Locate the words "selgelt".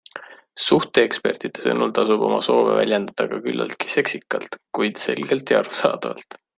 5.07-5.55